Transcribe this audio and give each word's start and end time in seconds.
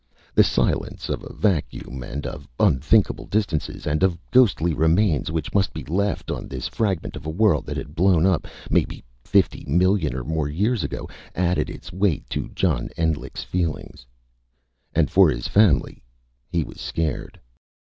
The 0.33 0.43
silence 0.43 1.09
of 1.09 1.23
a 1.23 1.31
vacuum, 1.31 2.01
and 2.01 2.25
of 2.25 2.49
unthinkable 2.59 3.25
distances, 3.27 3.85
and 3.85 4.01
of 4.01 4.17
ghostly 4.31 4.73
remains 4.73 5.29
which 5.31 5.53
must 5.53 5.73
be 5.73 5.83
left 5.83 6.31
on 6.31 6.47
this 6.47 6.67
fragment 6.67 7.15
of 7.15 7.27
a 7.27 7.29
world 7.29 7.67
that 7.67 7.77
had 7.77 7.93
blown 7.93 8.25
up, 8.25 8.47
maybe 8.71 9.03
fifty 9.23 9.63
million 9.67 10.15
or 10.15 10.23
more 10.23 10.47
years 10.49 10.83
ago, 10.83 11.07
added 11.35 11.69
its 11.69 11.93
weight 11.93 12.27
to 12.31 12.49
John 12.55 12.89
Endlich's 12.97 13.43
feelings. 13.43 14.07
And 14.95 15.07
for 15.11 15.29
his 15.29 15.47
family, 15.47 16.01
he 16.49 16.63
was 16.63 16.81
scared. 16.81 17.39